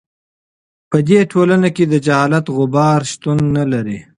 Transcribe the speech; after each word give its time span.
په 0.89 0.97
دې 1.09 1.19
ټولنه 1.31 1.69
کې 1.75 1.83
د 1.87 1.93
جهالت 2.05 2.45
غبار 2.55 2.99
شتون 3.11 3.37
نه 3.57 3.63
لري. 3.73 3.99